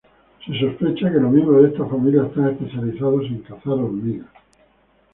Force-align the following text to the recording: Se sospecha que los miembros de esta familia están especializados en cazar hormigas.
Se 0.43 0.59
sospecha 0.59 1.11
que 1.11 1.19
los 1.19 1.31
miembros 1.31 1.61
de 1.61 1.67
esta 1.69 1.85
familia 1.85 2.25
están 2.25 2.49
especializados 2.49 3.23
en 3.27 3.37
cazar 3.43 3.73
hormigas. 3.73 4.25